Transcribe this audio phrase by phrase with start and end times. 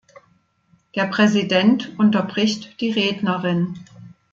[0.95, 3.77] Der Präsident unterbricht die Rednerin.